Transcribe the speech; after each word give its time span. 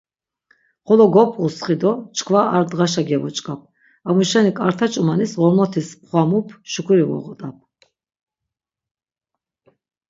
Xolo 0.85 1.05
gop̆ǩutsxi 1.13 1.75
do 1.81 1.91
çkva 2.15 2.41
ar 2.55 2.63
dğaşa 2.69 3.01
gevoç̆k̆ap, 3.07 3.61
amuşeni 4.07 4.51
k̆arta 4.57 4.85
ç̌umanis 4.93 5.31
Ğormotis 5.39 5.87
pxvamup, 6.01 6.47
şukuri 6.71 7.05
voğodap. 7.09 7.57